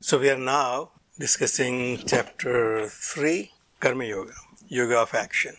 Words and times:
So 0.00 0.16
we 0.18 0.30
are 0.30 0.38
now 0.38 0.90
discussing 1.18 1.98
chapter 2.06 2.86
3, 2.88 3.50
Karma 3.80 4.04
Yoga, 4.04 4.32
Yoga 4.68 4.98
of 5.00 5.12
Action. 5.12 5.56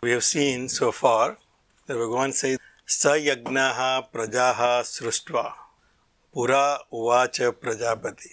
We 0.00 0.12
have 0.12 0.22
seen 0.22 0.68
so 0.68 0.92
far 0.92 1.38
that 1.86 1.94
Bhagavan 1.94 2.32
says, 2.32 2.58
Sayagnaha 2.86 4.12
prajaha 4.12 4.82
srustva 4.82 5.52
pura 6.32 6.78
uvacha 6.92 7.52
prajapati 7.52 8.30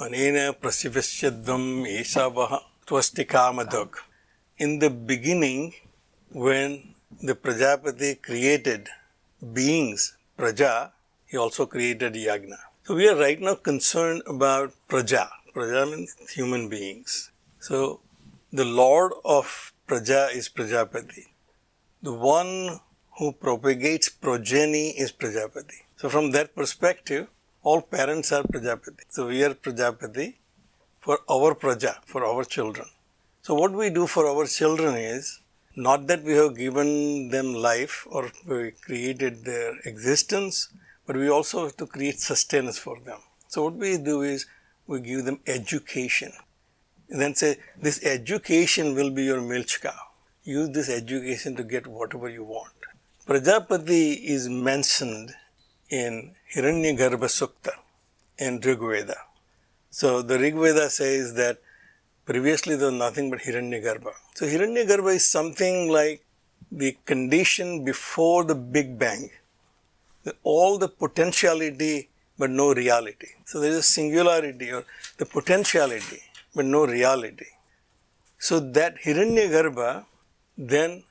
anena 0.00 0.52
prasivasyadvam 0.52 1.84
esavaha 2.00 2.60
tvastikamadog. 2.86 3.96
In 4.58 4.78
the 4.78 4.90
beginning, 4.90 5.74
when 6.30 6.94
the 7.20 7.34
Prajapati 7.34 8.22
created 8.22 8.88
beings, 9.52 10.16
Praja, 10.38 10.92
he 11.26 11.36
also 11.36 11.66
created 11.66 12.14
Yagna. 12.14 12.58
So 12.84 12.96
we 12.96 13.08
are 13.08 13.14
right 13.14 13.40
now 13.40 13.54
concerned 13.54 14.22
about 14.26 14.72
Praja. 14.88 15.28
Praja 15.54 15.88
means 15.88 16.16
human 16.34 16.68
beings. 16.68 17.30
So 17.60 18.00
the 18.52 18.64
Lord 18.64 19.12
of 19.24 19.72
Praja 19.86 20.34
is 20.34 20.48
Prajapati. 20.48 21.26
The 22.02 22.12
one 22.12 22.80
who 23.18 23.30
propagates 23.34 24.08
progeny 24.08 24.88
is 24.98 25.12
Prajapati. 25.12 25.82
So 25.96 26.08
from 26.08 26.32
that 26.32 26.56
perspective, 26.56 27.28
all 27.62 27.82
parents 27.82 28.32
are 28.32 28.42
Prajapati. 28.42 29.04
So 29.10 29.28
we 29.28 29.44
are 29.44 29.54
Prajapati 29.54 30.34
for 30.98 31.20
our 31.30 31.54
Praja, 31.54 31.94
for 32.04 32.24
our 32.24 32.42
children. 32.42 32.88
So 33.42 33.54
what 33.54 33.70
we 33.70 33.90
do 33.90 34.08
for 34.08 34.26
our 34.26 34.46
children 34.46 34.96
is 34.96 35.40
not 35.76 36.08
that 36.08 36.24
we 36.24 36.32
have 36.32 36.56
given 36.56 37.28
them 37.28 37.54
life 37.54 38.08
or 38.10 38.28
created 38.80 39.44
their 39.44 39.78
existence, 39.84 40.70
but 41.12 41.20
we 41.20 41.28
also 41.28 41.64
have 41.64 41.76
to 41.76 41.86
create 41.86 42.18
sustenance 42.18 42.78
for 42.78 42.98
them. 43.00 43.18
So 43.48 43.64
what 43.64 43.74
we 43.74 43.98
do 43.98 44.22
is 44.22 44.46
we 44.86 45.00
give 45.00 45.26
them 45.26 45.40
education. 45.46 46.32
And 47.10 47.20
then 47.20 47.34
say, 47.34 47.58
this 47.78 48.02
education 48.02 48.94
will 48.94 49.10
be 49.10 49.24
your 49.24 49.42
milch 49.42 49.82
cow. 49.82 49.90
Use 50.42 50.70
this 50.70 50.88
education 50.88 51.54
to 51.56 51.64
get 51.64 51.86
whatever 51.86 52.30
you 52.30 52.44
want. 52.44 52.72
Prajapati 53.26 54.24
is 54.24 54.48
mentioned 54.48 55.34
in 55.90 56.34
Hiranyagarbha 56.54 57.28
Sukta 57.38 57.72
in 58.38 58.58
Rigveda. 58.60 59.16
So 59.90 60.22
the 60.22 60.38
Rigveda 60.38 60.88
says 60.88 61.34
that 61.34 61.58
previously 62.24 62.76
there 62.76 62.90
was 62.90 62.98
nothing 62.98 63.28
but 63.28 63.40
Hiranyagarbha. 63.40 64.14
So 64.34 64.46
Hiranyagarbha 64.46 65.16
is 65.16 65.28
something 65.28 65.90
like 65.90 66.24
the 66.70 66.96
condition 67.04 67.84
before 67.84 68.44
the 68.44 68.54
Big 68.54 68.98
Bang 68.98 69.28
all 70.42 70.78
the 70.78 70.88
potentiality 70.88 72.08
but 72.38 72.50
no 72.50 72.72
reality. 72.74 73.28
So 73.44 73.60
there 73.60 73.70
is 73.70 73.76
a 73.76 73.82
singularity 73.82 74.70
or 74.70 74.84
the 75.18 75.26
potentiality 75.26 76.22
but 76.54 76.64
no 76.64 76.86
reality. 76.86 77.46
So 78.38 78.60
that 78.60 79.02
Hiranyagarbha 79.04 80.06
then 80.56 81.04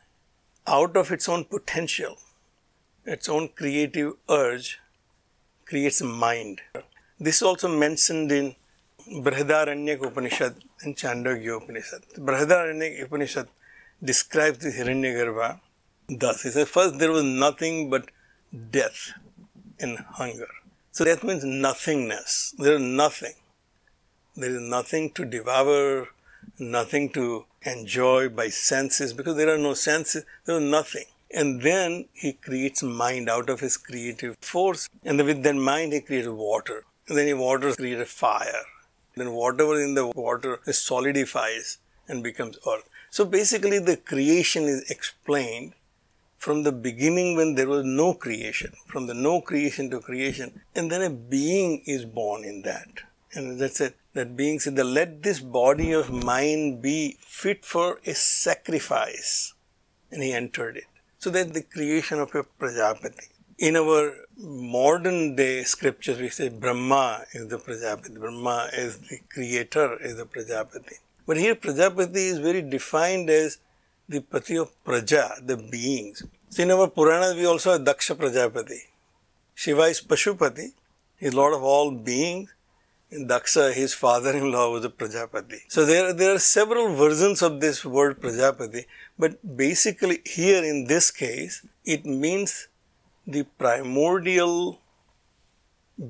out 0.68 0.96
of 0.96 1.12
its 1.12 1.28
own 1.28 1.46
potential, 1.46 2.18
its 3.06 3.28
own 3.28 3.50
creative 3.50 4.14
urge, 4.30 4.80
creates 5.66 6.02
a 6.02 6.06
mind. 6.06 6.62
This 7.20 7.38
is 7.38 7.42
also 7.42 7.68
mentioned 7.68 8.32
in 8.32 8.56
Brihadaranyaka 9.10 10.08
Upanishad 10.08 10.56
and 10.82 10.96
Chandogya 10.96 11.58
Upanishad. 11.58 12.02
Brihadaranyaka 12.18 13.04
Upanishad 13.06 13.48
describes 14.04 14.60
the 14.60 14.72
Hiranyagarbha 14.72 15.60
thus. 16.10 16.44
He 16.44 16.50
says, 16.50 16.70
first 16.70 17.00
there 17.00 17.12
was 17.12 17.24
nothing 17.24 17.90
but 17.90 18.10
death 18.72 19.14
and 19.80 20.00
hunger. 20.00 20.50
So 20.92 21.04
that 21.06 21.24
means 21.24 21.44
nothingness. 21.44 22.54
There 22.58 22.76
is 22.76 22.82
nothing. 22.82 23.34
There 24.36 24.50
is 24.50 24.62
nothing 24.62 25.12
to 25.12 25.26
devour, 25.26 26.10
nothing 26.60 27.10
to 27.12 27.46
enjoy 27.64 28.30
by 28.30 28.50
senses 28.50 29.14
because 29.14 29.36
there 29.38 29.54
are 29.54 29.58
no 29.58 29.74
senses, 29.74 30.26
there 30.46 30.58
is 30.58 30.64
nothing. 30.64 31.06
And 31.34 31.62
then 31.62 32.06
he 32.14 32.34
creates 32.34 32.84
mind 32.84 33.30
out 33.30 33.50
of 33.50 33.62
his 33.62 33.78
creative 33.78 34.38
force. 34.42 34.90
And 35.04 35.24
with 35.24 35.44
that 35.44 35.56
mind, 35.56 35.94
he 35.94 36.02
creates 36.02 36.28
water. 36.28 36.84
And 37.08 37.18
then 37.18 37.28
he 37.28 37.34
water 37.34 37.74
creates 37.74 38.12
fire. 38.12 38.64
Then 39.16 39.32
whatever 39.32 39.82
in 39.82 39.94
the 39.96 40.08
water 40.08 40.60
solidifies 40.72 41.78
and 42.08 42.24
becomes 42.24 42.58
earth. 42.68 42.90
So 43.10 43.26
basically, 43.26 43.80
the 43.80 43.98
creation 43.98 44.64
is 44.64 44.90
explained 44.90 45.74
from 46.42 46.64
the 46.64 46.72
beginning 46.72 47.36
when 47.36 47.54
there 47.54 47.68
was 47.68 47.86
no 47.86 48.16
creation, 48.16 48.74
from 48.88 49.06
the 49.06 49.14
no 49.14 49.40
creation 49.42 49.92
to 49.92 50.00
creation, 50.00 50.62
and 50.76 50.92
then 50.92 51.04
a 51.04 51.10
being 51.12 51.84
is 51.86 52.04
born 52.04 52.44
in 52.44 52.64
that. 52.64 52.88
And 53.34 53.60
that's 53.60 53.80
it. 53.80 53.96
That 54.14 54.36
being 54.36 54.60
said, 54.60 54.76
that 54.78 54.86
let 54.86 55.22
this 55.22 55.40
body 55.40 55.92
of 55.92 56.12
mine 56.12 56.82
be 56.82 57.18
fit 57.20 57.64
for 57.64 58.00
a 58.08 58.16
sacrifice. 58.16 59.54
And 60.10 60.24
he 60.24 60.34
entered 60.34 60.78
it. 60.78 60.86
So 61.20 61.30
that's 61.30 61.52
the 61.52 61.62
creation 61.62 62.20
of 62.20 62.34
a 62.34 62.44
Prajapati. 62.44 63.28
In 63.60 63.76
our 63.76 64.12
modern 64.36 65.36
day 65.36 65.62
scriptures, 65.64 66.20
we 66.20 66.30
say 66.30 66.50
Brahma 66.50 67.22
is 67.34 67.50
the 67.50 67.60
Prajapati. 67.60 68.20
Brahma 68.20 68.70
is 68.74 68.98
the 68.98 69.20
creator, 69.30 69.96
is 70.02 70.18
the 70.18 70.26
Prajapati. 70.26 70.96
But 71.28 71.38
here 71.38 71.54
Prajapati 71.54 72.16
is 72.34 72.40
very 72.40 72.64
defined 72.64 73.30
as 73.30 73.60
the 74.12 74.20
Pati 74.20 74.58
of 74.58 74.70
Praja, 74.84 75.46
the 75.48 75.56
beings. 75.56 76.24
So 76.50 76.64
in 76.64 76.72
our 76.72 76.88
Puranas, 76.88 77.36
we 77.36 77.46
also 77.46 77.72
have 77.72 77.82
Daksha 77.82 78.14
Prajapati. 78.16 78.80
Shiva 79.56 79.84
is 79.84 80.02
Pashupati, 80.02 80.74
he 81.18 81.28
is 81.28 81.34
Lord 81.34 81.54
of 81.54 81.64
all 81.64 81.92
beings. 81.92 82.54
In 83.10 83.28
Daksha, 83.28 83.74
his 83.74 83.94
father-in-law 83.94 84.72
was 84.72 84.84
a 84.84 84.90
Prajapati. 84.90 85.62
So 85.70 85.86
there, 85.86 86.12
there 86.12 86.34
are 86.36 86.40
several 86.40 86.94
versions 86.94 87.42
of 87.42 87.62
this 87.62 87.86
word 87.86 88.22
Prajapati, 88.22 88.86
but 89.18 89.56
basically 89.56 90.20
here 90.26 90.62
in 90.62 90.88
this 90.88 91.10
case, 91.10 91.66
it 91.86 92.06
means 92.06 92.68
the 93.26 93.44
primordial 93.58 94.82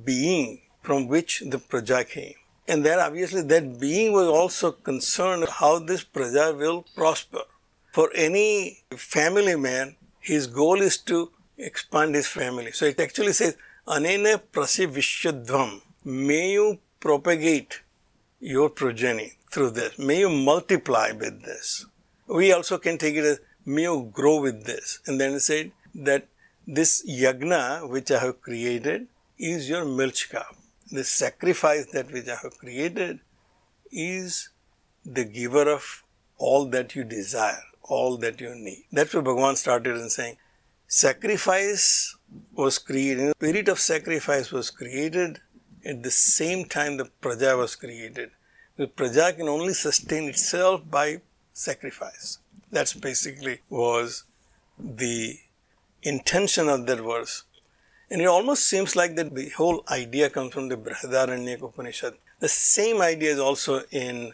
being 0.03 0.61
from 0.81 1.07
which 1.07 1.43
the 1.45 1.59
Praja 1.59 2.07
came. 2.07 2.33
And 2.67 2.83
then 2.83 2.99
obviously 2.99 3.43
that 3.43 3.79
being 3.79 4.11
was 4.11 4.27
also 4.27 4.71
concerned 4.71 5.47
how 5.49 5.77
this 5.77 6.03
Praja 6.03 6.57
will 6.57 6.85
prosper. 6.95 7.43
For 7.91 8.09
any 8.15 8.83
family 8.95 9.57
man, 9.57 9.97
his 10.21 10.47
goal 10.47 10.81
is 10.81 10.97
to 10.99 11.31
expand 11.57 12.15
his 12.15 12.27
family. 12.27 12.71
So 12.71 12.85
it 12.85 12.99
actually 12.99 13.33
says, 13.33 13.57
Anene 13.85 14.39
prasivishadvam. 14.53 15.81
May 16.05 16.53
you 16.53 16.79
propagate 17.01 17.81
your 18.39 18.69
progeny 18.69 19.33
through 19.51 19.71
this. 19.71 19.99
May 19.99 20.19
you 20.19 20.29
multiply 20.29 21.11
with 21.11 21.43
this. 21.43 21.85
We 22.27 22.53
also 22.53 22.77
can 22.77 22.97
take 22.97 23.15
it 23.15 23.25
as, 23.25 23.41
may 23.65 23.81
you 23.81 24.09
grow 24.13 24.39
with 24.39 24.65
this. 24.65 24.99
And 25.05 25.19
then 25.19 25.33
it 25.33 25.41
said 25.41 25.73
that 25.93 26.27
this 26.65 27.03
yagna 27.05 27.89
which 27.89 28.09
I 28.09 28.19
have 28.19 28.41
created 28.41 29.07
is 29.37 29.67
your 29.67 29.83
milch 29.83 30.29
cow. 30.29 30.45
The 30.89 31.03
sacrifice 31.03 31.87
that 31.87 32.11
which 32.11 32.29
I 32.29 32.37
have 32.41 32.57
created 32.57 33.19
is 33.91 34.49
the 35.05 35.25
giver 35.25 35.69
of 35.69 36.03
all 36.37 36.65
that 36.67 36.95
you 36.95 37.03
desire 37.03 37.63
all 37.83 38.17
that 38.17 38.39
you 38.41 38.53
need. 38.55 38.85
That's 38.91 39.13
what 39.13 39.25
Bhagavan 39.25 39.57
started 39.57 39.97
in 39.97 40.09
saying. 40.09 40.37
Sacrifice 40.87 42.15
was 42.53 42.77
created, 42.77 43.33
the 43.39 43.47
spirit 43.47 43.69
of 43.69 43.79
sacrifice 43.79 44.51
was 44.51 44.69
created 44.69 45.39
at 45.85 46.03
the 46.03 46.11
same 46.11 46.65
time 46.65 46.97
the 46.97 47.09
praja 47.21 47.57
was 47.57 47.75
created. 47.75 48.31
The 48.77 48.87
praja 48.87 49.35
can 49.35 49.47
only 49.47 49.73
sustain 49.73 50.25
itself 50.29 50.81
by 50.89 51.21
sacrifice. 51.53 52.39
That's 52.71 52.93
basically 52.93 53.61
was 53.69 54.23
the 54.79 55.37
intention 56.03 56.69
of 56.69 56.85
that 56.87 56.99
verse. 56.99 57.43
And 58.09 58.21
it 58.21 58.25
almost 58.25 58.67
seems 58.67 58.95
like 58.95 59.15
that 59.15 59.33
the 59.33 59.49
whole 59.49 59.83
idea 59.89 60.29
comes 60.29 60.53
from 60.53 60.67
the 60.67 60.77
Brihadaranyaka 60.77 61.63
Upanishad. 61.63 62.15
The 62.39 62.49
same 62.49 63.01
idea 63.01 63.31
is 63.31 63.39
also 63.39 63.83
in 63.91 64.33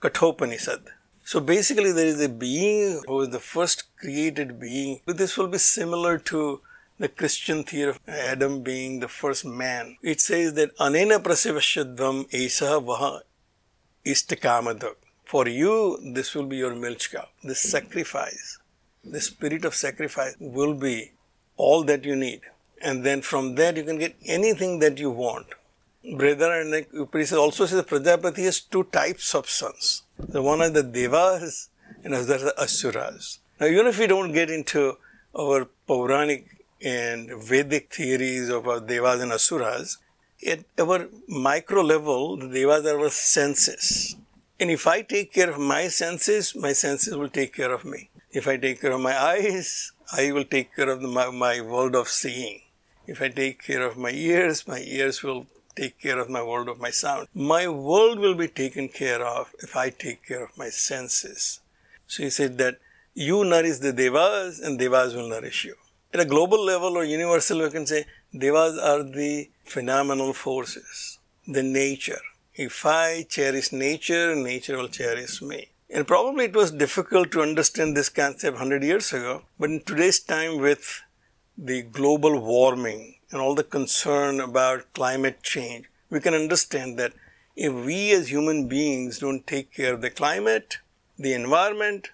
Kathopanishad. 0.00 0.82
So 1.30 1.40
basically, 1.40 1.92
there 1.92 2.06
is 2.06 2.22
a 2.22 2.28
being 2.30 3.02
who 3.06 3.20
is 3.20 3.28
the 3.28 3.38
first 3.38 3.94
created 3.98 4.58
being. 4.58 5.02
This 5.04 5.36
will 5.36 5.48
be 5.48 5.58
similar 5.58 6.16
to 6.30 6.62
the 6.98 7.08
Christian 7.08 7.64
theory 7.64 7.90
of 7.90 8.00
Adam 8.08 8.62
being 8.62 9.00
the 9.00 9.08
first 9.08 9.44
man. 9.44 9.98
It 10.02 10.22
says 10.22 10.54
that 10.54 10.74
anena 10.78 11.18
prasivashadvam 11.22 12.30
esah 12.30 12.82
vaha 12.82 13.20
istakamadak. 14.06 14.94
For 15.26 15.46
you, 15.46 15.98
this 16.14 16.34
will 16.34 16.46
be 16.46 16.56
your 16.56 16.74
milch 16.74 17.12
cow. 17.12 17.28
This 17.44 17.60
sacrifice, 17.60 18.58
the 19.04 19.20
spirit 19.20 19.66
of 19.66 19.74
sacrifice 19.74 20.34
will 20.40 20.72
be 20.72 21.12
all 21.58 21.84
that 21.84 22.06
you 22.06 22.16
need. 22.16 22.40
And 22.80 23.04
then 23.04 23.20
from 23.20 23.56
that 23.56 23.76
you 23.76 23.84
can 23.84 23.98
get 23.98 24.16
anything 24.24 24.78
that 24.78 24.96
you 24.96 25.10
want. 25.10 25.48
Brihadaranyaka 26.08 27.00
Upanishad 27.00 27.38
also 27.38 27.66
says 27.66 27.82
Prajapati 27.82 28.44
has 28.44 28.60
two 28.60 28.84
types 28.84 29.34
of 29.34 29.48
sons. 29.48 30.02
The 30.18 30.40
one 30.40 30.62
are 30.62 30.70
the 30.70 30.82
Devas 30.82 31.68
and 32.02 32.14
the 32.14 32.18
other 32.18 32.34
are 32.34 32.38
the 32.38 32.62
Asuras. 32.62 33.40
Now 33.60 33.66
even 33.66 33.86
if 33.86 33.98
we 33.98 34.06
don't 34.06 34.32
get 34.32 34.50
into 34.50 34.96
our 35.38 35.66
Puranic 35.86 36.46
and 36.82 37.30
Vedic 37.42 37.92
theories 37.92 38.48
of 38.48 38.66
our 38.66 38.80
Devas 38.80 39.20
and 39.20 39.32
Asuras, 39.32 39.98
at 40.46 40.60
our 40.78 41.08
micro 41.28 41.82
level, 41.82 42.36
the 42.36 42.48
Devas 42.48 42.86
are 42.86 42.98
our 42.98 43.10
senses. 43.10 44.16
And 44.58 44.70
if 44.70 44.86
I 44.86 45.02
take 45.02 45.32
care 45.32 45.50
of 45.50 45.58
my 45.58 45.88
senses, 45.88 46.54
my 46.56 46.72
senses 46.72 47.14
will 47.16 47.28
take 47.28 47.54
care 47.54 47.72
of 47.72 47.84
me. 47.84 48.10
If 48.32 48.48
I 48.48 48.56
take 48.56 48.80
care 48.80 48.92
of 48.92 49.00
my 49.00 49.16
eyes, 49.16 49.92
I 50.12 50.32
will 50.32 50.44
take 50.44 50.74
care 50.74 50.88
of 50.88 51.02
the, 51.02 51.08
my, 51.08 51.30
my 51.30 51.60
world 51.60 51.94
of 51.94 52.08
seeing. 52.08 52.62
If 53.06 53.20
I 53.20 53.28
take 53.28 53.62
care 53.62 53.82
of 53.82 53.96
my 53.96 54.10
ears, 54.10 54.66
my 54.66 54.80
ears 54.80 55.22
will 55.22 55.46
take 55.78 55.98
care 56.04 56.18
of 56.18 56.28
my 56.36 56.42
world 56.42 56.68
of 56.68 56.80
my 56.86 56.90
sound. 56.90 57.28
My 57.34 57.64
world 57.68 58.18
will 58.18 58.34
be 58.34 58.48
taken 58.48 58.88
care 58.88 59.22
of 59.24 59.54
if 59.66 59.76
I 59.76 59.90
take 59.90 60.26
care 60.26 60.44
of 60.44 60.56
my 60.62 60.70
senses. 60.70 61.60
So 62.06 62.22
he 62.24 62.30
said 62.30 62.58
that 62.58 62.78
you 63.14 63.44
nourish 63.44 63.78
the 63.78 63.92
devas 63.92 64.60
and 64.60 64.78
devas 64.78 65.14
will 65.14 65.28
nourish 65.28 65.64
you. 65.64 65.76
At 66.12 66.20
a 66.20 66.24
global 66.34 66.64
level 66.64 66.96
or 66.96 67.04
universal, 67.04 67.60
we 67.62 67.70
can 67.70 67.86
say 67.86 68.06
devas 68.36 68.78
are 68.78 69.02
the 69.02 69.50
phenomenal 69.64 70.32
forces, 70.32 71.18
the 71.46 71.62
nature. 71.62 72.22
If 72.54 72.84
I 72.86 73.24
cherish 73.28 73.72
nature, 73.72 74.34
nature 74.34 74.76
will 74.76 74.88
cherish 74.88 75.40
me. 75.42 75.68
And 75.90 76.06
probably 76.06 76.46
it 76.46 76.56
was 76.56 76.70
difficult 76.70 77.30
to 77.32 77.42
understand 77.42 77.96
this 77.96 78.08
concept 78.08 78.54
100 78.54 78.82
years 78.82 79.12
ago, 79.12 79.42
but 79.58 79.70
in 79.70 79.80
today's 79.82 80.20
time 80.20 80.58
with 80.58 81.02
the 81.56 81.82
global 81.82 82.40
warming 82.40 83.17
and 83.30 83.40
all 83.40 83.54
the 83.54 83.64
concern 83.64 84.40
about 84.40 84.92
climate 84.94 85.42
change, 85.42 85.86
we 86.10 86.20
can 86.20 86.34
understand 86.34 86.98
that 86.98 87.12
if 87.56 87.72
we 87.72 88.12
as 88.12 88.28
human 88.28 88.68
beings 88.68 89.18
don't 89.18 89.46
take 89.46 89.72
care 89.72 89.94
of 89.94 90.00
the 90.00 90.10
climate, 90.10 90.78
the 91.18 91.32
environment, 91.32 92.10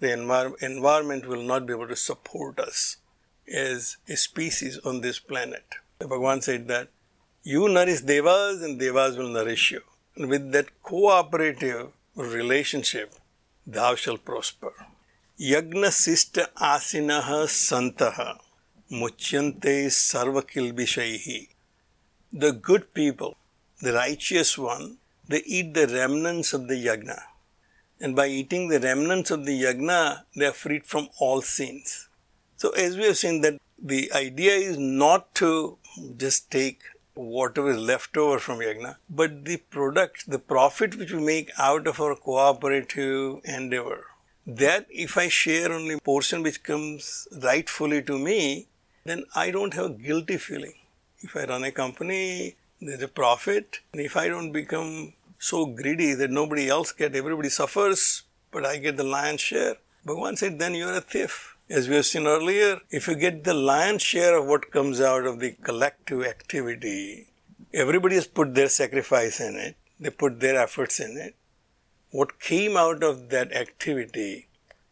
the 0.00 0.08
envir- 0.08 0.60
environment 0.62 1.26
will 1.26 1.42
not 1.42 1.66
be 1.66 1.72
able 1.72 1.88
to 1.88 1.96
support 1.96 2.58
us 2.58 2.96
as 3.52 3.98
a 4.08 4.16
species 4.16 4.78
on 4.78 5.00
this 5.00 5.18
planet. 5.18 5.64
The 5.98 6.06
Bhagavan 6.06 6.42
said 6.42 6.66
that 6.68 6.88
you 7.42 7.68
nourish 7.68 8.00
devas 8.00 8.62
and 8.62 8.78
devas 8.78 9.16
will 9.16 9.28
nourish 9.28 9.70
you. 9.70 9.82
And 10.16 10.28
with 10.28 10.50
that 10.52 10.82
cooperative 10.82 11.92
relationship, 12.16 13.14
thou 13.66 13.94
shalt 13.94 14.24
prosper. 14.24 14.72
Yagna 15.38 15.88
sista 15.88 16.48
asinaha 16.56 17.44
santaha 17.46 18.38
muchyante 18.90 19.86
sarvakilbishaihi. 19.86 21.48
The 22.32 22.52
good 22.52 22.94
people, 22.94 23.36
the 23.82 23.92
righteous 23.92 24.56
one, 24.56 24.98
they 25.28 25.42
eat 25.44 25.74
the 25.74 25.88
remnants 25.88 26.52
of 26.52 26.68
the 26.68 26.74
yagna. 26.74 27.20
And 28.00 28.14
by 28.14 28.28
eating 28.28 28.68
the 28.68 28.78
remnants 28.78 29.30
of 29.32 29.44
the 29.44 29.60
yagna, 29.60 30.22
they 30.36 30.46
are 30.46 30.52
freed 30.52 30.86
from 30.86 31.08
all 31.18 31.42
sins. 31.42 32.08
So 32.56 32.70
as 32.70 32.96
we 32.96 33.04
have 33.04 33.18
seen 33.18 33.40
that 33.40 33.60
the 33.82 34.12
idea 34.12 34.52
is 34.52 34.78
not 34.78 35.34
to 35.36 35.78
just 36.16 36.50
take 36.50 36.82
whatever 37.14 37.70
is 37.70 37.78
left 37.78 38.16
over 38.16 38.38
from 38.38 38.60
yagna, 38.60 38.96
but 39.10 39.44
the 39.44 39.56
product, 39.56 40.30
the 40.30 40.38
profit 40.38 40.96
which 40.96 41.12
we 41.12 41.20
make 41.20 41.50
out 41.58 41.86
of 41.86 42.00
our 42.00 42.14
cooperative 42.14 43.40
endeavor. 43.44 44.04
That 44.46 44.86
if 44.90 45.16
I 45.16 45.26
share 45.26 45.72
only 45.72 45.98
portion 45.98 46.42
which 46.44 46.62
comes 46.62 47.26
rightfully 47.42 48.02
to 48.02 48.16
me, 48.16 48.68
then 49.08 49.24
I 49.34 49.50
don't 49.50 49.74
have 49.74 49.86
a 49.86 49.90
guilty 49.90 50.36
feeling. 50.36 50.74
If 51.20 51.36
I 51.36 51.44
run 51.44 51.64
a 51.64 51.72
company, 51.72 52.56
there's 52.80 53.02
a 53.02 53.08
profit, 53.08 53.80
and 53.92 54.00
if 54.00 54.16
I 54.16 54.28
don't 54.28 54.52
become 54.52 55.14
so 55.38 55.66
greedy 55.66 56.14
that 56.14 56.30
nobody 56.30 56.68
else 56.68 56.92
gets, 56.92 57.16
everybody 57.16 57.48
suffers, 57.48 58.22
but 58.50 58.64
I 58.64 58.78
get 58.78 58.96
the 58.96 59.04
lion's 59.04 59.40
share. 59.40 59.76
Bhagavan 60.06 60.38
said, 60.38 60.58
then 60.58 60.74
you're 60.74 60.94
a 60.94 61.00
thief. 61.00 61.56
As 61.68 61.88
we 61.88 61.96
have 61.96 62.06
seen 62.06 62.26
earlier, 62.26 62.80
if 62.90 63.08
you 63.08 63.16
get 63.16 63.44
the 63.44 63.54
lion's 63.54 64.02
share 64.02 64.38
of 64.38 64.46
what 64.46 64.70
comes 64.70 65.00
out 65.00 65.26
of 65.26 65.40
the 65.40 65.52
collective 65.52 66.24
activity, 66.24 67.26
everybody 67.74 68.14
has 68.14 68.26
put 68.26 68.54
their 68.54 68.68
sacrifice 68.68 69.40
in 69.40 69.56
it, 69.56 69.76
they 69.98 70.10
put 70.10 70.40
their 70.40 70.60
efforts 70.60 71.00
in 71.00 71.16
it. 71.16 71.34
What 72.10 72.38
came 72.38 72.76
out 72.76 73.02
of 73.02 73.30
that 73.30 73.52
activity, 73.52 74.46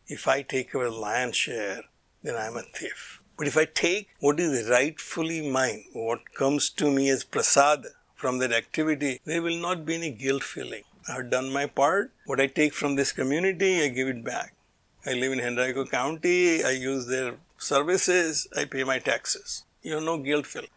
if 0.08 0.26
I 0.26 0.42
take 0.42 0.74
away 0.74 0.88
lion's 0.88 1.36
share, 1.36 1.82
then 2.22 2.34
I'm 2.36 2.56
a 2.56 2.62
thief. 2.62 3.20
But 3.36 3.48
if 3.48 3.56
I 3.56 3.64
take 3.64 4.10
what 4.20 4.38
is 4.38 4.68
rightfully 4.68 5.48
mine, 5.48 5.84
what 5.92 6.34
comes 6.34 6.70
to 6.70 6.90
me 6.90 7.08
as 7.08 7.24
prasad 7.24 7.86
from 8.14 8.38
that 8.38 8.52
activity, 8.52 9.20
there 9.24 9.42
will 9.42 9.58
not 9.58 9.84
be 9.84 9.96
any 9.96 10.10
guilt 10.10 10.44
feeling. 10.44 10.84
I 11.08 11.14
have 11.14 11.30
done 11.30 11.52
my 11.52 11.66
part. 11.66 12.12
What 12.26 12.40
I 12.40 12.46
take 12.46 12.72
from 12.72 12.94
this 12.94 13.12
community, 13.12 13.82
I 13.82 13.88
give 13.88 14.08
it 14.08 14.24
back. 14.24 14.54
I 15.04 15.12
live 15.12 15.32
in 15.32 15.40
Henrico 15.40 15.84
County, 15.84 16.64
I 16.64 16.70
use 16.70 17.06
their 17.06 17.34
services, 17.58 18.46
I 18.56 18.64
pay 18.64 18.84
my 18.84 18.98
taxes. 18.98 19.64
You 19.82 19.96
have 19.96 20.02
no 20.02 20.16
guilt 20.16 20.46
feeling. 20.46 20.70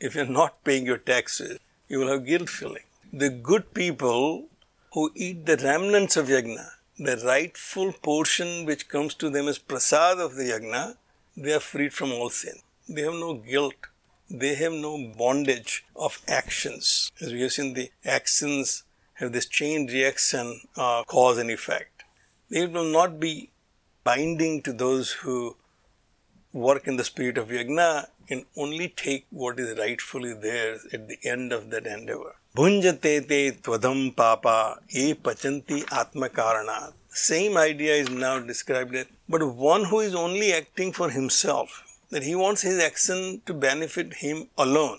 If 0.00 0.16
you're 0.16 0.26
not 0.26 0.64
paying 0.64 0.84
your 0.84 0.98
taxes, 0.98 1.60
you 1.88 2.00
will 2.00 2.08
have 2.08 2.26
guilt 2.26 2.48
feeling. 2.48 2.82
The 3.12 3.30
good 3.30 3.72
people 3.72 4.46
who 4.94 5.12
eat 5.14 5.46
the 5.46 5.58
remnants 5.58 6.16
of 6.16 6.26
yagna, 6.26 6.70
the 6.98 7.22
rightful 7.24 7.92
portion 7.92 8.66
which 8.66 8.88
comes 8.88 9.14
to 9.14 9.30
them 9.30 9.46
as 9.46 9.58
prasad 9.58 10.18
of 10.18 10.34
the 10.34 10.44
yagna, 10.44 10.96
they 11.36 11.52
are 11.52 11.60
freed 11.60 11.92
from 11.92 12.12
all 12.12 12.30
sin. 12.30 12.56
They 12.88 13.02
have 13.02 13.14
no 13.14 13.34
guilt. 13.34 13.86
They 14.30 14.54
have 14.54 14.72
no 14.72 15.12
bondage 15.16 15.84
of 15.94 16.20
actions. 16.26 17.10
As 17.20 17.32
we 17.32 17.42
have 17.42 17.52
seen, 17.52 17.74
the 17.74 17.90
actions 18.04 18.84
have 19.14 19.32
this 19.32 19.46
chain 19.46 19.86
reaction, 19.86 20.60
uh, 20.76 21.04
cause 21.04 21.38
and 21.38 21.50
effect. 21.50 22.04
They 22.50 22.66
will 22.66 22.90
not 22.92 23.20
be 23.20 23.50
binding 24.04 24.62
to 24.62 24.72
those 24.72 25.12
who 25.12 25.56
work 26.52 26.86
in 26.86 26.96
the 26.96 27.04
spirit 27.04 27.38
of 27.38 27.48
yagna 27.48 28.08
can 28.26 28.44
only 28.56 28.88
take 28.88 29.26
what 29.30 29.58
is 29.58 29.78
rightfully 29.78 30.34
theirs 30.34 30.86
at 30.92 31.08
the 31.08 31.18
end 31.24 31.52
of 31.52 31.70
that 31.70 31.86
endeavor. 31.86 32.36
Bhunjate 32.54 33.26
te 33.26 33.52
twadam 33.52 34.14
papa 34.14 34.78
e 34.90 35.14
pachanti 35.14 35.90
atma 35.90 36.28
karana. 36.28 36.92
Same 37.08 37.56
idea 37.56 37.94
is 37.94 38.10
now 38.10 38.40
described 38.40 38.94
as, 38.94 39.06
but 39.26 39.42
one 39.56 39.86
who 39.86 40.00
is 40.00 40.14
only 40.14 40.52
acting 40.52 40.92
for 40.92 41.08
himself, 41.08 41.82
that 42.10 42.24
he 42.24 42.34
wants 42.34 42.60
his 42.60 42.78
action 42.78 43.40
to 43.46 43.54
benefit 43.54 44.12
him 44.16 44.50
alone. 44.58 44.98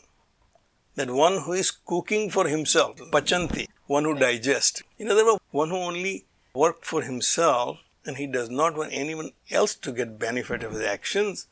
That 0.95 1.11
one 1.11 1.41
who 1.43 1.53
is 1.53 1.69
cooking 1.69 2.31
for 2.31 2.47
himself, 2.47 2.97
pachanti, 3.11 3.67
one 3.85 4.05
who 4.05 4.15
digests. 4.15 4.81
In 4.97 5.11
other 5.11 5.23
words, 5.23 5.39
one 5.51 5.69
who 5.69 5.77
only 5.77 6.25
work 6.55 6.83
for 6.83 7.03
himself 7.03 7.77
and 8.03 8.17
he 8.17 8.25
does 8.25 8.49
not 8.49 8.75
want 8.75 8.93
anyone 8.93 9.29
else 9.51 9.75
to 9.75 9.91
get 9.91 10.17
benefit 10.17 10.63
of 10.63 10.71
his 10.71 10.81
actions, 10.81 11.45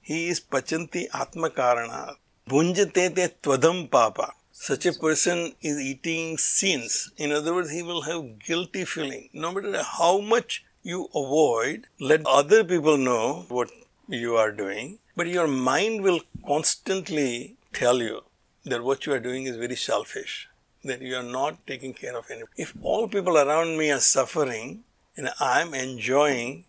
he 0.00 0.28
is 0.28 0.40
pachanti 0.40 1.08
atma 1.12 1.50
karana. 1.50 2.14
Bhunjate 2.48 3.16
te 3.16 3.26
twadam 3.42 3.90
papa. 3.90 4.34
Such 4.62 4.84
a 4.84 4.92
person 4.92 5.54
is 5.62 5.80
eating 5.80 6.36
sins. 6.36 7.10
In 7.16 7.32
other 7.32 7.54
words, 7.54 7.70
he 7.70 7.82
will 7.82 8.02
have 8.02 8.38
guilty 8.40 8.84
feeling. 8.84 9.30
No 9.32 9.52
matter 9.52 9.82
how 9.82 10.20
much 10.20 10.62
you 10.82 11.08
avoid, 11.14 11.86
let 11.98 12.26
other 12.26 12.62
people 12.62 12.98
know 12.98 13.46
what 13.48 13.70
you 14.06 14.36
are 14.36 14.52
doing, 14.52 14.98
but 15.16 15.28
your 15.28 15.46
mind 15.46 16.02
will 16.02 16.20
constantly 16.46 17.56
tell 17.72 18.02
you 18.02 18.20
that 18.64 18.84
what 18.84 19.06
you 19.06 19.14
are 19.14 19.18
doing 19.18 19.44
is 19.44 19.56
very 19.56 19.76
selfish, 19.76 20.46
that 20.84 21.00
you 21.00 21.16
are 21.16 21.22
not 21.22 21.66
taking 21.66 21.94
care 21.94 22.14
of 22.14 22.30
anyone. 22.30 22.50
If 22.58 22.74
all 22.82 23.08
people 23.08 23.38
around 23.38 23.78
me 23.78 23.90
are 23.90 23.98
suffering, 23.98 24.84
and 25.16 25.30
I'm 25.40 25.72
enjoying 25.72 26.66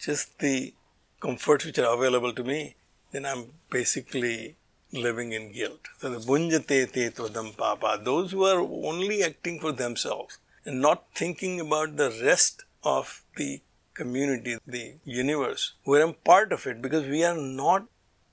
just 0.00 0.38
the 0.38 0.74
comforts 1.18 1.64
which 1.64 1.80
are 1.80 1.92
available 1.92 2.32
to 2.34 2.44
me, 2.44 2.76
then 3.10 3.26
I'm 3.26 3.46
basically 3.68 4.54
living 4.96 5.32
in 5.32 5.52
guilt. 5.52 5.88
Those 6.02 6.30
who 8.32 8.44
are 8.44 8.60
only 8.60 9.22
acting 9.22 9.60
for 9.60 9.72
themselves 9.72 10.38
and 10.64 10.80
not 10.80 11.04
thinking 11.14 11.60
about 11.60 11.96
the 11.96 12.10
rest 12.22 12.64
of 12.82 13.22
the 13.36 13.60
community, 13.94 14.58
the 14.66 14.94
universe. 15.04 15.72
We're 15.84 16.06
a 16.06 16.12
part 16.12 16.52
of 16.52 16.66
it 16.66 16.82
because 16.82 17.06
we 17.06 17.24
are 17.24 17.36
not 17.36 17.86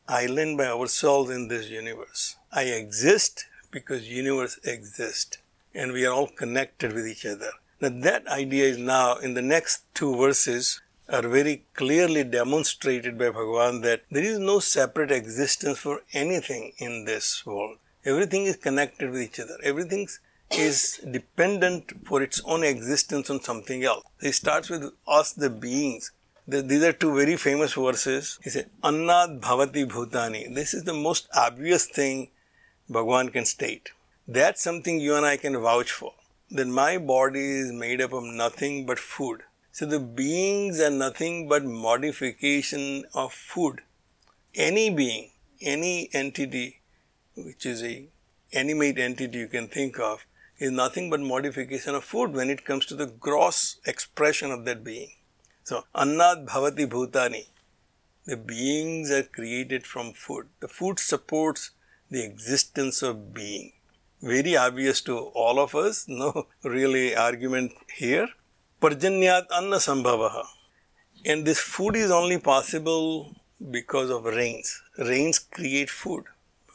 island 0.08 0.58
by 0.58 0.68
ourselves 0.68 1.30
in 1.30 1.48
this 1.48 1.70
universe. 1.70 2.36
I 2.52 2.64
exist 2.64 3.46
because 3.72 4.10
universe 4.10 4.60
exists 4.64 5.38
and 5.74 5.92
we 5.92 6.06
are 6.06 6.14
all 6.14 6.28
connected 6.28 6.94
with 6.94 7.08
each 7.08 7.26
other. 7.26 7.52
Now 7.80 7.90
that 7.90 8.28
idea 8.28 8.66
is 8.66 8.78
now 8.78 9.18
in 9.18 9.34
the 9.34 9.42
next 9.42 9.84
two 9.94 10.16
verses 10.16 10.82
are 11.10 11.28
very 11.28 11.66
clearly 11.74 12.24
demonstrated 12.24 13.18
by 13.18 13.26
Bhagavan 13.26 13.82
that 13.84 14.04
there 14.10 14.24
is 14.24 14.40
no 14.40 14.60
separate 14.60 15.12
existence 15.12 15.80
for 15.80 16.02
anything 16.14 16.74
in 16.78 17.06
this 17.06 17.46
world. 17.46 17.78
Everything 18.06 18.46
is 18.46 18.56
connected 18.56 19.12
with 19.12 19.22
each 19.22 19.40
other. 19.40 19.58
Everything 19.64 20.08
is 20.52 21.00
dependent 21.10 21.92
for 22.06 22.22
its 22.22 22.42
own 22.46 22.64
existence 22.64 23.30
on 23.30 23.42
something 23.42 23.84
else. 23.84 24.04
It 24.22 24.34
starts 24.34 24.70
with 24.70 24.92
us, 25.08 25.34
the 25.34 25.50
beings. 25.50 26.12
These 26.48 26.84
are 26.84 26.94
two 26.94 27.16
very 27.16 27.38
famous 27.38 27.74
verses. 27.74 28.40
He 28.44 28.50
said, 28.50 28.70
Annad 28.84 29.40
Bhavati 29.40 29.88
Bhutani. 29.88 30.54
This 30.54 30.74
is 30.74 30.84
the 30.84 30.94
most 30.94 31.28
obvious 31.36 31.86
thing 31.86 32.30
Bhagavan 32.90 33.32
can 33.32 33.46
state. 33.46 33.92
That's 34.28 34.62
something 34.62 35.00
you 35.00 35.16
and 35.16 35.26
I 35.26 35.38
can 35.38 35.60
vouch 35.62 35.92
for. 35.92 36.14
That 36.52 36.68
my 36.68 36.98
body 36.98 37.60
is 37.60 37.72
made 37.72 38.02
up 38.02 38.14
of 38.14 38.24
nothing 38.24 38.86
but 38.86 39.00
food. 39.00 39.44
So 39.74 39.88
the 39.88 40.00
beings 40.00 40.80
are 40.80 40.92
nothing 40.92 41.48
but 41.50 41.66
modification 41.66 43.06
of 43.16 43.34
food. 43.34 43.82
Any 44.54 44.92
being, 44.92 45.32
any 45.62 46.12
entity 46.14 46.82
which 47.36 47.66
is 47.66 47.82
a 47.82 48.08
animate 48.52 49.00
entity 49.00 49.40
you 49.40 49.48
can 49.48 49.68
think 49.68 50.00
of, 50.00 50.28
is 50.60 50.70
nothing 50.70 51.10
but 51.10 51.22
modification 51.22 51.96
of 51.96 52.04
food 52.04 52.34
when 52.34 52.52
it 52.52 52.64
comes 52.66 52.86
to 52.86 52.96
the 52.96 53.08
gross 53.08 53.80
expression 53.88 54.52
of 54.52 54.64
that 54.66 54.84
being. 54.84 55.10
So, 55.64 55.86
Annad 55.96 56.46
Bhavati 56.46 56.86
Bhutani. 56.88 57.48
The 58.26 58.38
beings 58.38 59.10
are 59.10 59.24
created 59.24 59.88
from 59.88 60.14
food. 60.14 60.50
The 60.60 60.68
food 60.68 61.00
supports 61.00 61.72
the 62.12 62.24
existence 62.24 63.02
of 63.02 63.34
being. 63.34 63.74
Very 64.22 64.56
obvious 64.56 65.02
to 65.02 65.18
all 65.18 65.60
of 65.60 65.74
us, 65.74 66.06
no 66.08 66.46
really 66.64 67.16
argument 67.16 67.72
here. 67.92 68.28
Parjanyat 68.84 69.46
Anna 69.56 69.78
Sambhavaha. 69.78 70.44
And 71.24 71.46
this 71.46 71.58
food 71.58 71.96
is 71.96 72.12
only 72.12 72.38
possible 72.38 73.34
because 73.72 74.10
of 74.10 74.26
rains. 74.26 74.84
Rains 74.98 75.40
create 75.40 75.90
food. 75.90 76.26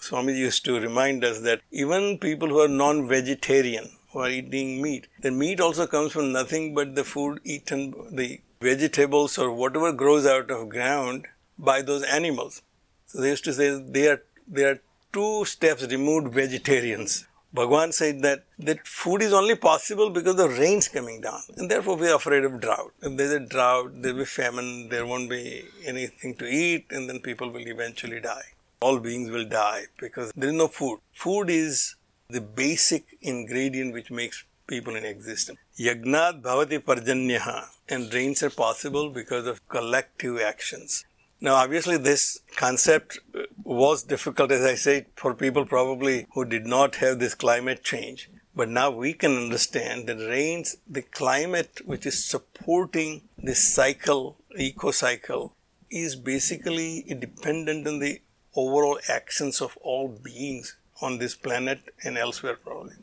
Swami 0.01 0.33
used 0.33 0.65
to 0.65 0.81
remind 0.81 1.23
us 1.23 1.41
that 1.41 1.61
even 1.71 2.17
people 2.17 2.49
who 2.49 2.61
are 2.61 2.75
non 2.83 3.07
vegetarian, 3.07 3.91
who 4.11 4.21
are 4.21 4.31
eating 4.31 4.81
meat, 4.81 5.07
the 5.21 5.31
meat 5.31 5.61
also 5.61 5.87
comes 5.87 6.13
from 6.13 6.33
nothing 6.33 6.75
but 6.75 6.95
the 6.95 7.05
food 7.05 7.41
eaten, 7.45 7.93
the 8.11 8.41
vegetables 8.63 9.37
or 9.37 9.53
whatever 9.53 9.93
grows 9.93 10.25
out 10.25 10.51
of 10.51 10.71
ground 10.71 11.27
by 11.59 11.83
those 11.83 12.03
animals. 12.05 12.63
So 13.05 13.21
they 13.21 13.29
used 13.29 13.45
to 13.45 13.53
say 13.53 13.69
they 13.87 14.09
are, 14.09 14.23
they 14.47 14.65
are 14.65 14.81
two 15.13 15.45
steps 15.45 15.83
removed 15.83 16.33
vegetarians. 16.33 17.28
Bhagwan 17.53 17.93
said 17.93 18.23
that, 18.23 18.45
that 18.59 18.87
food 18.87 19.23
is 19.23 19.33
only 19.33 19.55
possible 19.55 20.11
because 20.11 20.37
the 20.37 20.49
rain's 20.49 20.89
coming 20.89 21.21
down, 21.21 21.41
and 21.57 21.71
therefore 21.71 21.97
we 21.97 22.09
are 22.09 22.17
afraid 22.17 22.45
of 22.45 22.61
drought. 22.61 22.93
If 23.01 23.17
there's 23.17 23.33
a 23.33 23.41
drought, 23.41 24.03
there 24.03 24.13
will 24.13 24.21
be 24.21 24.27
famine, 24.27 24.89
there 24.91 25.07
won't 25.07 25.31
be 25.31 25.65
anything 25.87 26.35
to 26.37 26.47
eat, 26.47 26.87
and 26.91 27.09
then 27.09 27.21
people 27.21 27.51
will 27.51 27.67
eventually 27.67 28.21
die 28.21 28.53
all 28.81 28.99
beings 28.99 29.31
will 29.31 29.45
die 29.45 29.85
because 29.99 30.33
there 30.37 30.51
is 30.51 30.55
no 30.55 30.69
food. 30.69 30.99
Food 31.13 31.51
is 31.51 31.97
the 32.29 32.41
basic 32.41 33.05
ingredient 33.23 33.93
which 33.93 34.11
makes 34.11 34.45
people 34.67 34.95
in 34.95 35.05
existence. 35.05 35.59
Yagnat 35.79 36.43
bhavati 36.43 36.79
parjanyaha 36.79 37.67
and 37.89 38.13
rains 38.13 38.43
are 38.43 38.51
possible 38.51 39.11
because 39.11 39.47
of 39.47 39.67
collective 39.69 40.41
actions. 40.41 41.05
Now, 41.41 41.55
obviously, 41.55 41.99
this 41.99 42.41
concept 42.57 43.21
uh, 43.33 43.43
was 43.63 44.03
difficult, 44.03 44.51
as 44.51 44.65
I 44.65 44.75
said, 44.75 45.07
for 45.15 45.35
people 45.35 45.65
probably 45.65 46.27
who 46.35 46.45
did 46.45 46.67
not 46.67 46.97
have 46.97 47.21
this 47.21 47.35
climate 47.35 47.85
change. 47.85 48.29
But 48.57 48.69
now 48.69 48.91
we 48.91 49.13
can 49.13 49.37
understand 49.37 50.09
that 50.09 50.19
rains, 50.19 50.79
the 50.89 51.03
climate 51.03 51.81
which 51.85 52.07
is 52.07 52.25
supporting 52.25 53.23
this 53.39 53.73
cycle, 53.73 54.37
eco 54.57 54.91
cycle, 54.91 55.55
is 55.91 56.17
basically 56.17 57.03
dependent 57.21 57.87
on 57.87 58.01
the 58.01 58.21
overall 58.57 58.99
actions 59.09 59.61
of 59.61 59.79
all 59.81 60.09
beings 60.09 60.77
on 61.01 61.19
this 61.19 61.37
planet 61.37 61.79
and 62.03 62.19
elsewhere 62.19 62.57
probably. 62.57 62.95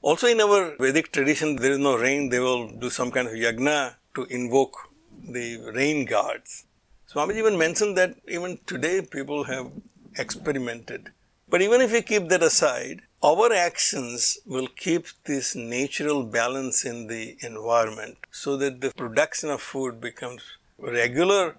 Also 0.00 0.26
in 0.26 0.40
our 0.40 0.74
Vedic 0.78 1.12
tradition, 1.12 1.56
there 1.56 1.72
is 1.72 1.78
no 1.78 1.98
rain, 1.98 2.30
they 2.30 2.38
will 2.38 2.70
do 2.70 2.88
some 2.88 3.10
kind 3.10 3.28
of 3.28 3.34
yagna 3.34 3.96
to 4.14 4.24
invoke 4.24 4.88
the 5.28 5.58
rain 5.74 6.06
gods. 6.06 6.64
Swamiji 7.10 7.38
even 7.38 7.56
mentioned 7.56 7.96
that 7.96 8.16
even 8.28 8.58
today 8.66 9.00
people 9.00 9.44
have 9.44 9.70
experimented. 10.18 11.10
But 11.48 11.62
even 11.62 11.80
if 11.80 11.90
we 11.90 12.02
keep 12.02 12.28
that 12.28 12.42
aside, 12.42 13.00
our 13.24 13.50
actions 13.50 14.38
will 14.44 14.68
keep 14.76 15.06
this 15.24 15.54
natural 15.56 16.22
balance 16.22 16.84
in 16.84 17.06
the 17.06 17.38
environment 17.40 18.18
so 18.30 18.58
that 18.58 18.82
the 18.82 18.90
production 18.90 19.48
of 19.48 19.62
food 19.62 20.02
becomes 20.02 20.42
regular 20.76 21.56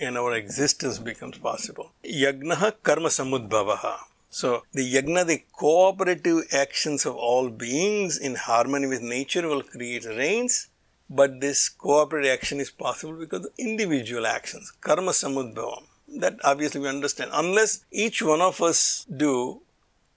and 0.00 0.16
our 0.16 0.34
existence 0.34 1.00
becomes 1.00 1.36
possible. 1.36 1.90
Yagna 2.04 2.72
karma 2.84 3.08
samudbhavaha. 3.08 3.96
So 4.30 4.62
the 4.72 4.84
yagna, 4.94 5.26
the 5.26 5.42
cooperative 5.52 6.44
actions 6.52 7.04
of 7.04 7.16
all 7.16 7.50
beings 7.50 8.18
in 8.18 8.36
harmony 8.36 8.86
with 8.86 9.02
nature 9.02 9.48
will 9.48 9.62
create 9.62 10.04
rains, 10.04 10.68
but 11.14 11.40
this 11.40 11.68
cooperative 11.68 12.32
action 12.32 12.58
is 12.58 12.70
possible 12.70 13.14
because 13.14 13.44
of 13.46 13.52
individual 13.58 14.26
actions, 14.26 14.72
karma 14.80 15.12
samudbhavam. 15.12 15.84
That 16.20 16.38
obviously 16.42 16.80
we 16.80 16.88
understand. 16.88 17.30
Unless 17.34 17.84
each 17.90 18.22
one 18.22 18.40
of 18.40 18.60
us 18.62 19.06
do 19.24 19.60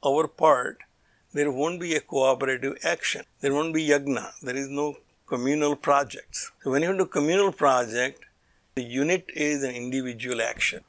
our 0.05 0.27
part, 0.27 0.77
there 1.33 1.51
won't 1.51 1.81
be 1.81 1.95
a 1.95 1.99
cooperative 1.99 2.77
action. 2.83 3.23
There 3.41 3.53
won't 3.53 3.73
be 3.73 3.85
yagna. 3.87 4.31
There 4.41 4.55
is 4.55 4.69
no 4.69 4.95
communal 5.27 5.75
projects. 5.75 6.51
So 6.63 6.71
when 6.71 6.83
you 6.83 6.97
do 6.97 7.05
communal 7.05 7.51
project, 7.51 8.25
the 8.75 8.83
unit 8.83 9.25
is 9.35 9.63
an 9.63 9.75
individual 9.75 10.41
action. 10.41 10.81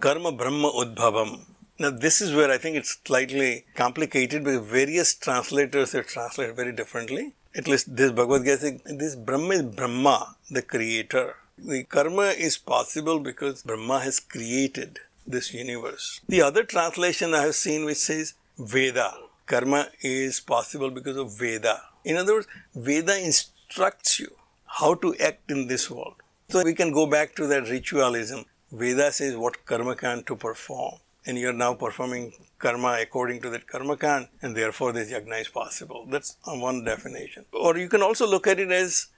Karma 0.00 0.32
Brahma 0.32 0.70
Udbhavam. 0.70 1.46
Now, 1.78 1.90
this 1.90 2.20
is 2.20 2.34
where 2.34 2.50
I 2.50 2.58
think 2.58 2.76
it's 2.76 2.98
slightly 3.04 3.64
complicated 3.74 4.44
because 4.44 4.64
various 4.66 5.14
translators 5.14 5.92
have 5.92 6.06
translated 6.06 6.54
very 6.54 6.72
differently. 6.72 7.34
At 7.54 7.68
least 7.68 7.94
this 7.94 8.12
Bhagavad 8.12 8.44
Gita 8.44 8.56
says 8.58 8.80
this 8.84 9.14
Brahma 9.14 9.54
is 9.54 9.62
Brahma, 9.62 10.36
the 10.50 10.62
creator. 10.62 11.36
The 11.58 11.84
karma 11.84 12.28
is 12.46 12.56
possible 12.56 13.18
because 13.20 13.62
Brahma 13.62 14.00
has 14.00 14.18
created 14.18 15.00
this 15.26 15.52
universe. 15.52 16.20
The 16.28 16.40
other 16.42 16.64
translation 16.64 17.34
I 17.34 17.42
have 17.42 17.54
seen 17.54 17.84
which 17.84 17.98
says 17.98 18.34
Veda. 18.58 19.12
Karma 19.46 19.88
is 20.00 20.40
possible 20.40 20.90
because 20.90 21.16
of 21.16 21.38
Veda. 21.38 21.82
In 22.04 22.16
other 22.16 22.34
words, 22.34 22.46
Veda 22.74 23.18
instructs 23.22 24.18
you 24.18 24.30
how 24.64 24.94
to 24.94 25.14
act 25.16 25.50
in 25.50 25.66
this 25.66 25.90
world. 25.90 26.14
So 26.48 26.64
we 26.64 26.74
can 26.74 26.90
go 26.90 27.06
back 27.06 27.34
to 27.36 27.46
that 27.48 27.68
ritualism. 27.68 28.46
Veda 28.72 29.12
says 29.12 29.36
what 29.36 29.64
karma 29.66 29.94
can 29.94 30.24
to 30.24 30.36
perform. 30.36 30.94
And 31.26 31.38
you're 31.38 31.52
now 31.52 31.74
performing 31.74 32.32
karma 32.64 32.98
according 33.02 33.40
to 33.42 33.50
that 33.50 33.66
karma 33.66 33.96
kan, 33.96 34.28
and 34.40 34.56
therefore 34.56 34.92
this 34.92 35.10
yajna 35.12 35.40
is 35.40 35.48
possible. 35.48 36.06
That's 36.08 36.36
one 36.44 36.84
definition. 36.84 37.44
Or 37.52 37.76
you 37.76 37.88
can 37.94 38.02
also 38.02 38.26
look 38.26 38.46
at 38.46 38.60
it 38.60 38.70
as 38.70 39.08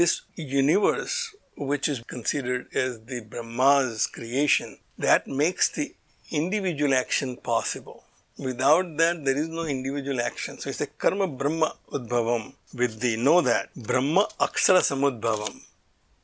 this 0.00 0.22
universe, 0.34 1.34
which 1.56 1.88
is 1.88 2.00
considered 2.14 2.66
as 2.74 3.00
the 3.12 3.20
Brahma's 3.30 4.06
creation, 4.06 4.78
that 4.98 5.26
makes 5.26 5.70
the 5.70 5.94
individual 6.30 6.92
action 6.92 7.36
possible. 7.36 8.04
Without 8.36 8.96
that, 8.98 9.24
there 9.24 9.36
is 9.36 9.48
no 9.48 9.64
individual 9.64 10.20
action. 10.20 10.58
So 10.58 10.68
it's 10.70 10.80
a 10.80 10.86
karma 10.86 11.26
brahma 11.26 11.74
udbhavam. 11.90 12.52
With 12.74 13.00
the 13.00 13.16
know 13.16 13.40
that 13.40 13.70
brahma 13.74 14.26
aksara 14.38 14.82
samudbhavam. 14.90 15.62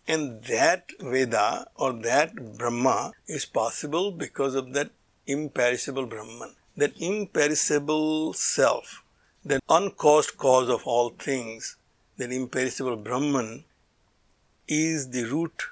And 0.07 0.43
that 0.45 0.90
Veda 1.00 1.66
or 1.76 1.95
that 1.95 2.59
Brahma 2.59 3.12
is 3.26 3.47
possible 3.47 4.11
because 4.11 4.54
of 4.54 4.75
that 4.75 4.90
imperishable 5.26 6.04
Brahman, 6.04 6.52
that 6.76 6.93
imperishable 6.99 8.33
self, 8.33 9.02
that 9.45 9.62
uncaused 9.69 10.37
cause 10.37 10.69
of 10.69 10.87
all 10.87 11.11
things, 11.11 11.76
that 12.16 12.33
imperishable 12.33 12.97
Brahman 12.97 13.64
is 14.66 15.11
the 15.11 15.25
root 15.25 15.64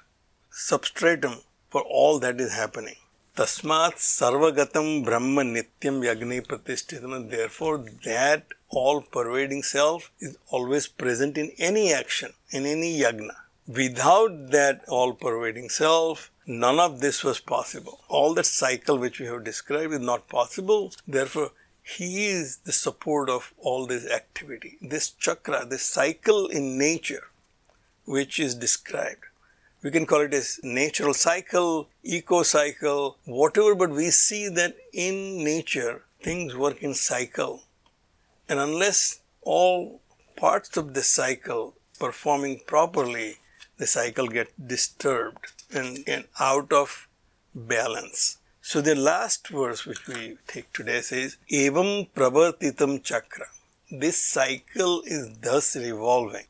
substratum 0.49 1.41
for 1.69 1.81
all 1.81 2.19
that 2.19 2.39
is 2.39 2.53
happening. 2.53 2.95
Tasmat 3.35 3.95
sarvagatam 3.95 5.03
brahma 5.03 5.41
nityam 5.41 6.03
yagni 6.07 6.45
pratishthitam. 6.45 7.31
Therefore, 7.31 7.83
that 8.05 8.43
all 8.69 9.01
pervading 9.01 9.63
self 9.63 10.11
is 10.19 10.37
always 10.49 10.85
present 10.85 11.35
in 11.39 11.51
any 11.57 11.91
action, 11.91 12.31
in 12.51 12.67
any 12.67 12.99
yagna. 12.99 13.33
Without 13.67 14.51
that 14.51 14.83
all 14.87 15.13
pervading 15.13 15.69
self, 15.69 16.29
none 16.45 16.79
of 16.79 16.99
this 16.99 17.23
was 17.23 17.39
possible. 17.39 18.01
All 18.07 18.33
that 18.35 18.45
cycle 18.45 18.97
which 18.97 19.19
we 19.19 19.25
have 19.27 19.43
described 19.43 19.93
is 19.93 19.99
not 19.99 20.27
possible. 20.27 20.91
Therefore, 21.07 21.51
he 21.81 22.27
is 22.27 22.57
the 22.57 22.71
support 22.71 23.29
of 23.29 23.53
all 23.57 23.85
this 23.85 24.09
activity. 24.09 24.77
This 24.81 25.11
chakra, 25.11 25.65
this 25.65 25.83
cycle 25.83 26.47
in 26.47 26.77
nature, 26.77 27.27
which 28.05 28.39
is 28.39 28.55
described. 28.55 29.25
We 29.81 29.91
can 29.91 30.05
call 30.05 30.21
it 30.21 30.33
as 30.33 30.61
natural 30.63 31.13
cycle, 31.13 31.89
eco 32.03 32.43
cycle, 32.43 33.17
whatever, 33.25 33.75
but 33.75 33.89
we 33.89 34.11
see 34.11 34.47
that 34.47 34.77
in 34.93 35.43
nature 35.43 36.03
things 36.21 36.55
work 36.55 36.81
in 36.81 36.93
cycle. 36.93 37.63
And 38.47 38.59
unless 38.59 39.19
all 39.41 39.99
parts 40.37 40.77
of 40.77 40.93
this 40.93 41.09
cycle 41.09 41.75
performing 41.99 42.61
properly, 42.65 43.39
the 43.83 43.87
cycle 43.87 44.29
gets 44.37 44.53
disturbed 44.73 45.45
and, 45.77 45.91
and 46.07 46.23
out 46.39 46.71
of 46.81 46.89
balance. 47.53 48.37
So 48.61 48.79
the 48.79 48.95
last 48.95 49.49
verse 49.49 49.85
which 49.85 50.07
we 50.07 50.37
take 50.47 50.71
today 50.71 51.01
says, 51.01 51.35
Evam 51.51 52.07
pravartitam 52.15 53.03
chakra. 53.03 53.47
This 53.91 54.17
cycle 54.17 55.03
is 55.05 55.23
thus 55.41 55.75
revolving, 55.75 56.47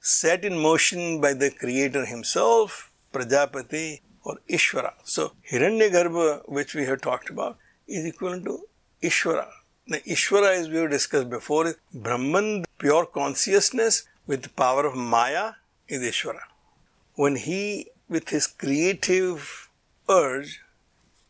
set 0.00 0.44
in 0.44 0.56
motion 0.68 1.20
by 1.20 1.32
the 1.34 1.50
Creator 1.50 2.06
Himself, 2.06 2.92
Prajapati 3.12 4.00
or 4.22 4.38
Ishvara. 4.48 4.92
So 5.02 5.32
Hiranyagarbha, 5.50 6.48
which 6.48 6.74
we 6.76 6.84
have 6.84 7.00
talked 7.00 7.30
about, 7.30 7.58
is 7.88 8.04
equivalent 8.06 8.44
to 8.44 8.60
Ishvara. 9.02 9.48
The 9.88 10.00
Ishvara, 10.14 10.56
as 10.56 10.68
we 10.68 10.76
have 10.76 10.90
discussed 10.90 11.30
before, 11.30 11.66
is 11.66 11.76
Brahman, 11.92 12.64
pure 12.78 13.06
consciousness 13.06 14.04
with 14.26 14.42
the 14.42 14.50
power 14.50 14.86
of 14.86 14.94
Maya, 14.94 15.54
is 15.88 16.02
Ishvara. 16.02 16.42
When 17.14 17.36
he, 17.36 17.88
with 18.08 18.28
his 18.28 18.46
creative 18.46 19.68
urge, 20.08 20.60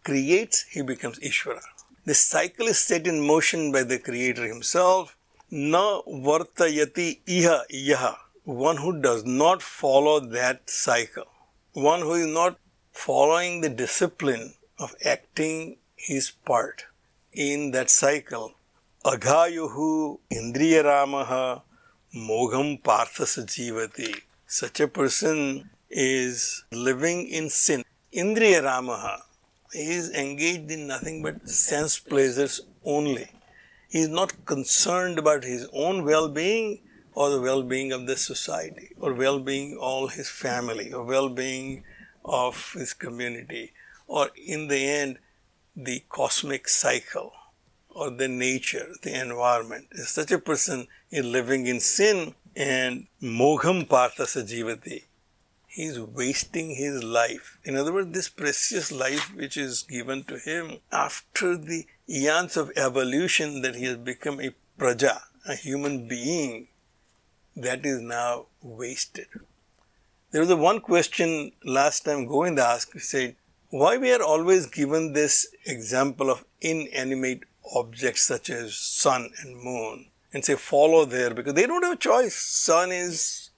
creates, 0.05 0.63
he 0.71 0.83
becomes 0.83 1.19
Ishvara. 1.21 1.63
The 2.05 2.15
cycle 2.15 2.67
is 2.67 2.79
set 2.79 3.07
in 3.07 3.27
motion 3.27 3.73
by 3.73 3.83
the 3.83 3.99
Creator 3.99 4.47
himself. 4.47 5.17
Na 5.51 6.03
vartayati 6.03 7.21
iha 7.27 7.63
yaha. 7.73 8.17
One 8.45 8.79
who 8.79 9.01
does 9.01 9.25
not 9.25 9.63
follow 9.63 10.21
that 10.21 10.69
cycle. 10.69 11.27
One 11.73 12.01
who 12.01 12.15
is 12.15 12.27
not 12.27 12.59
following 12.93 13.61
the 13.61 13.69
discipline 13.69 14.55
of 14.79 14.95
acting 15.05 15.77
his 15.97 16.31
part 16.31 16.85
in 17.33 17.73
that 17.73 17.91
cycle. 17.91 18.55
Aghayuhu 19.05 20.19
indriyaramaha 20.31 21.63
mogham 22.15 22.81
parthasa 22.83 23.45
jivati. 23.45 24.23
Such 24.51 24.81
a 24.81 24.89
person 24.89 25.69
is 25.91 26.65
living 26.73 27.29
in 27.29 27.51
sin. 27.51 27.85
Indriyaramaha 28.15 29.21
he 29.75 29.91
is 29.91 30.09
engaged 30.09 30.71
in 30.71 30.87
nothing 30.87 31.23
but 31.23 31.47
sense 31.47 31.99
pleasures 31.99 32.63
only. 32.83 33.29
He 33.91 33.99
is 33.99 34.09
not 34.09 34.47
concerned 34.47 35.19
about 35.19 35.45
his 35.45 35.69
own 35.75 36.03
well 36.03 36.31
being 36.31 36.81
or 37.13 37.29
the 37.29 37.43
well 37.43 37.63
being 37.63 37.93
of 37.93 38.07
the 38.07 38.17
society 38.17 38.89
or 38.99 39.13
well 39.13 39.39
being 39.39 39.75
of 39.75 39.81
all 39.81 40.07
his 40.07 40.31
family 40.31 40.95
or 40.95 41.05
well 41.05 41.29
being 41.29 41.85
of 42.25 42.73
his 42.73 42.95
community 42.95 43.75
or 44.07 44.31
in 44.35 44.69
the 44.69 44.83
end 44.83 45.19
the 45.77 46.05
cosmic 46.09 46.69
cycle 46.69 47.35
or 47.91 48.11
the 48.11 48.29
nature, 48.29 48.95
the 49.03 49.13
environment. 49.13 49.89
Such 49.93 50.31
a 50.31 50.39
person 50.39 50.87
is 51.11 51.27
living 51.27 51.67
in 51.67 51.81
sin 51.81 52.35
and 52.57 53.07
mogham 53.21 53.87
parthasa 53.87 54.43
jivati 54.43 55.03
he 55.79 55.85
is 55.85 56.01
wasting 56.01 56.75
his 56.75 57.05
life. 57.05 57.57
In 57.63 57.77
other 57.77 57.93
words, 57.93 58.11
this 58.13 58.29
precious 58.29 58.91
life 58.91 59.33
which 59.37 59.57
is 59.57 59.85
given 59.85 60.25
to 60.25 60.37
him 60.37 60.79
after 60.91 61.57
the 61.57 61.87
eons 62.09 62.57
of 62.57 62.73
evolution 62.75 63.63
that 63.63 63.77
he 63.77 63.85
has 63.85 63.97
become 63.97 64.41
a 64.41 64.57
praja, 64.77 65.21
a 65.47 65.55
human 65.55 66.09
being, 66.09 66.67
that 67.55 67.87
is 67.87 68.01
now 68.01 68.47
wasted. 68.61 69.29
There 70.33 70.41
was 70.41 70.51
a 70.51 70.57
one 70.57 70.81
question 70.81 71.53
last 71.65 72.05
time 72.05 72.27
Govind 72.27 72.59
asked, 72.59 72.93
he 72.95 72.99
said, 72.99 73.37
why 73.71 73.99
we 73.99 74.13
are 74.13 74.23
always 74.23 74.67
given 74.67 75.13
this 75.13 75.47
example 75.65 76.29
of 76.29 76.45
inanimate 76.61 77.45
objects 77.73 78.23
such 78.23 78.51
as 78.51 78.75
sun 78.75 79.31
and 79.43 79.63
moon 79.63 80.07
and 80.33 80.45
say 80.45 80.55
follow 80.55 81.05
there 81.05 81.33
because 81.33 81.55
they 81.55 81.67
don't 81.67 81.83
have 81.83 81.95
a 81.95 81.97
choice. 81.97 82.35
Sun 82.35 82.93
is 82.93 83.51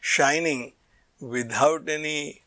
shining 0.00 0.72
without 1.20 1.88
any 1.88 2.42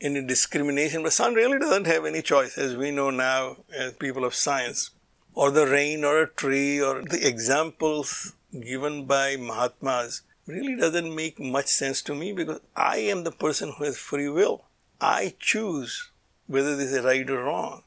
any 0.00 0.24
discrimination. 0.24 1.02
But 1.02 1.12
sun 1.12 1.34
really 1.34 1.58
doesn't 1.58 1.86
have 1.86 2.04
any 2.04 2.22
choice, 2.22 2.58
as 2.58 2.76
we 2.76 2.90
know 2.90 3.10
now 3.10 3.56
as 3.74 3.94
people 3.94 4.24
of 4.24 4.34
science. 4.34 4.90
Or 5.34 5.50
the 5.50 5.66
rain 5.66 6.04
or 6.04 6.22
a 6.22 6.28
tree 6.28 6.80
or 6.80 7.02
the 7.02 7.26
examples 7.26 8.34
given 8.52 9.04
by 9.04 9.36
Mahatmas 9.36 10.22
really 10.46 10.76
doesn't 10.76 11.14
make 11.14 11.38
much 11.38 11.66
sense 11.66 12.00
to 12.02 12.14
me 12.14 12.32
because 12.32 12.60
I 12.74 12.98
am 12.98 13.24
the 13.24 13.32
person 13.32 13.72
who 13.72 13.84
has 13.84 13.98
free 13.98 14.28
will. 14.28 14.64
I 15.00 15.34
choose 15.38 16.10
whether 16.46 16.76
this 16.76 16.92
is 16.92 17.04
right 17.04 17.28
or 17.28 17.44
wrong. 17.44 17.82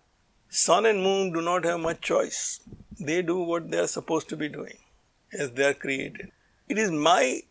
Sun 0.49 0.85
and 0.85 1.01
moon 1.01 1.31
do 1.31 1.41
not 1.41 1.63
have 1.63 1.79
much 1.79 2.01
choice. 2.01 2.59
They 2.99 3.21
do 3.21 3.39
what 3.39 3.71
they 3.71 3.79
are 3.79 3.87
supposed 3.87 4.29
to 4.29 4.37
be 4.37 4.49
doing 4.49 4.77
as 5.33 5.51
they 5.51 5.65
are 5.65 5.73
created. 5.73 6.31
It 6.67 6.77
is 6.77 6.91
my 6.91 7.43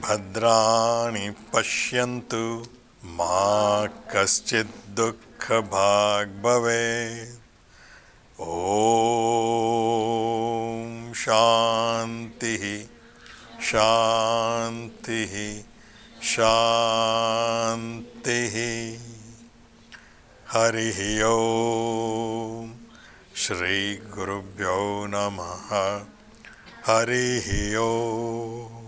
भद्राणि 0.06 1.26
पश्यन्तु 1.54 2.44
मा 3.20 3.40
कश्चित् 4.14 4.76
सुख 5.44 5.52
भाग 5.52 6.28
भवे। 6.28 7.34
ओम 8.40 11.14
शांति 11.14 12.90
शांति 13.62 15.66
शांति। 16.24 19.00
हरि 20.50 21.22
ओ 21.22 22.68
श्री 23.36 23.96
गुरुभ्यो 23.96 25.08
नमः। 25.10 26.02
हरि 26.86 27.76
ओम। 27.76 28.83